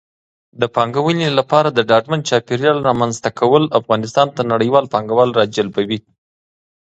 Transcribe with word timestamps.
د 0.61 0.63
پانګونې 0.75 1.27
لپاره 1.37 1.69
د 1.71 1.79
ډاډمن 1.89 2.19
چاپېریال 2.29 2.77
رامنځته 2.89 3.29
کول 3.39 3.63
افغانستان 3.79 4.27
ته 4.35 4.41
نړیوال 4.53 4.85
پانګوال 4.93 5.29
راجلبوي. 5.39 5.99